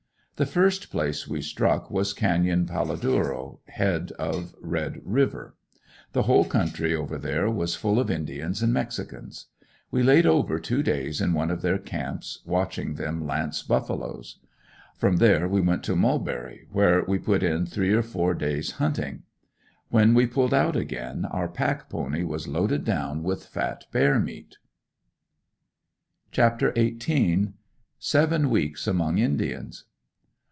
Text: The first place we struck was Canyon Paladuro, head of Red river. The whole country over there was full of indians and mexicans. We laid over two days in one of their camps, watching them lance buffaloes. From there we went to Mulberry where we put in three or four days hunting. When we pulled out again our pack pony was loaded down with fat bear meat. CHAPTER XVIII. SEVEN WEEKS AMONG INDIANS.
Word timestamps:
The 0.37 0.47
first 0.47 0.89
place 0.89 1.27
we 1.27 1.43
struck 1.43 1.91
was 1.91 2.13
Canyon 2.13 2.65
Paladuro, 2.65 3.59
head 3.67 4.11
of 4.13 4.55
Red 4.59 4.99
river. 5.03 5.53
The 6.13 6.23
whole 6.23 6.45
country 6.45 6.95
over 6.95 7.19
there 7.19 7.47
was 7.51 7.75
full 7.75 7.99
of 7.99 8.09
indians 8.09 8.63
and 8.63 8.73
mexicans. 8.73 9.49
We 9.91 10.01
laid 10.01 10.25
over 10.25 10.57
two 10.59 10.81
days 10.81 11.21
in 11.21 11.33
one 11.33 11.51
of 11.51 11.61
their 11.61 11.77
camps, 11.77 12.39
watching 12.43 12.95
them 12.95 13.27
lance 13.27 13.61
buffaloes. 13.61 14.39
From 14.97 15.17
there 15.17 15.47
we 15.47 15.61
went 15.61 15.83
to 15.83 15.95
Mulberry 15.95 16.65
where 16.71 17.03
we 17.03 17.19
put 17.19 17.43
in 17.43 17.67
three 17.67 17.93
or 17.93 18.01
four 18.01 18.33
days 18.33 18.71
hunting. 18.71 19.21
When 19.91 20.15
we 20.15 20.25
pulled 20.25 20.55
out 20.55 20.75
again 20.75 21.23
our 21.25 21.49
pack 21.49 21.87
pony 21.87 22.23
was 22.23 22.47
loaded 22.47 22.83
down 22.83 23.21
with 23.21 23.45
fat 23.45 23.85
bear 23.91 24.19
meat. 24.19 24.57
CHAPTER 26.31 26.71
XVIII. 26.73 27.49
SEVEN 27.99 28.49
WEEKS 28.49 28.87
AMONG 28.87 29.19
INDIANS. 29.19 29.83